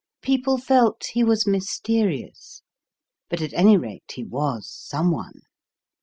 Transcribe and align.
People 0.23 0.57
felt 0.57 1.03
he 1.13 1.23
was 1.23 1.45
mysterious, 1.45 2.63
but 3.29 3.39
at 3.39 3.53
any 3.53 3.77
rate 3.77 4.13
he 4.15 4.23
was 4.23 4.67
Someone. 4.67 5.41